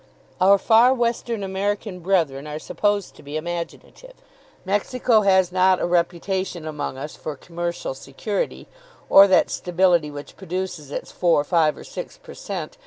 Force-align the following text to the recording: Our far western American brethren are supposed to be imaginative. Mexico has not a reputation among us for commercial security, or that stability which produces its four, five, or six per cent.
Our 0.39 0.57
far 0.57 0.95
western 0.95 1.43
American 1.43 1.99
brethren 1.99 2.47
are 2.47 2.57
supposed 2.57 3.13
to 3.17 3.21
be 3.21 3.37
imaginative. 3.37 4.15
Mexico 4.65 5.21
has 5.21 5.51
not 5.51 5.79
a 5.79 5.85
reputation 5.85 6.65
among 6.65 6.97
us 6.97 7.15
for 7.15 7.35
commercial 7.35 7.93
security, 7.93 8.67
or 9.11 9.27
that 9.27 9.51
stability 9.51 10.09
which 10.09 10.37
produces 10.37 10.89
its 10.89 11.11
four, 11.11 11.43
five, 11.43 11.77
or 11.77 11.83
six 11.83 12.17
per 12.17 12.33
cent. 12.33 12.77